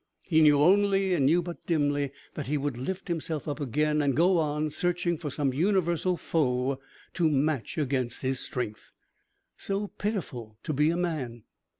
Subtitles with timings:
[0.23, 4.15] He knew only and knew but dimly that he would lift himself up again and
[4.15, 6.79] go on, searching for some universal foe
[7.13, 8.89] to match against his strength.
[9.57, 11.43] So pitiful to be a man!